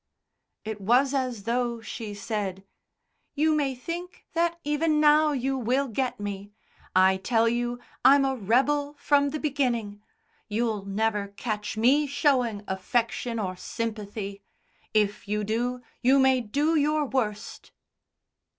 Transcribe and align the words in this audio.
It 0.65 0.81
was 0.81 1.13
as 1.13 1.43
though 1.43 1.79
she 1.79 2.15
said, 2.15 2.63
"You 3.35 3.53
may 3.53 3.75
think 3.75 4.25
that 4.33 4.59
even 4.63 4.99
now 4.99 5.31
you 5.31 5.59
will 5.59 5.87
get 5.87 6.19
me. 6.19 6.49
I 6.95 7.17
tell 7.17 7.47
you 7.47 7.77
I'm 8.03 8.25
a 8.25 8.35
rebel 8.35 8.95
from 8.97 9.29
the 9.29 9.39
beginning; 9.39 10.01
you'll 10.47 10.85
never 10.85 11.27
catch 11.27 11.77
me 11.77 12.07
showing 12.07 12.63
affection 12.67 13.37
or 13.37 13.55
sympathy. 13.55 14.41
If 14.91 15.27
you 15.27 15.43
do 15.43 15.83
you 16.01 16.17
may 16.17 16.41
do 16.41 16.75
your 16.75 17.05
worst." 17.05 17.71